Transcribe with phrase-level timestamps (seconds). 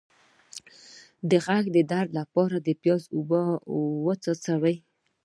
[1.29, 3.41] د غوږ درد لپاره د پیاز اوبه
[4.05, 4.77] وڅڅوئ